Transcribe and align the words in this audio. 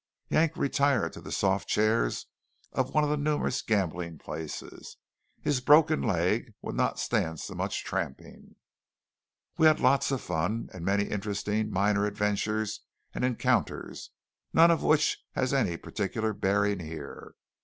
Yank 0.29 0.57
retired 0.57 1.13
to 1.13 1.21
the 1.21 1.31
soft 1.31 1.67
chairs 1.67 2.25
of 2.71 2.89
one 2.91 3.03
of 3.03 3.11
the 3.11 3.17
numerous 3.17 3.61
gambling 3.61 4.17
places. 4.17 4.97
His 5.43 5.61
broken 5.61 6.01
leg 6.01 6.55
would 6.59 6.73
not 6.73 6.97
stand 6.97 7.39
so 7.39 7.53
much 7.53 7.83
tramping. 7.85 8.55
We 9.59 9.67
had 9.67 9.79
lots 9.79 10.09
of 10.09 10.19
fun, 10.19 10.69
and 10.73 10.83
many 10.83 11.03
interesting 11.03 11.69
minor 11.69 12.07
adventures 12.07 12.79
and 13.13 13.23
encounters, 13.23 14.09
none 14.51 14.71
of 14.71 14.81
which 14.81 15.19
has 15.33 15.53
any 15.53 15.77
particular 15.77 16.33
bearing 16.33 16.79
here. 16.79 17.35